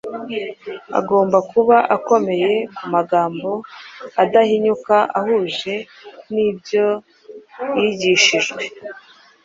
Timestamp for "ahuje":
5.19-5.73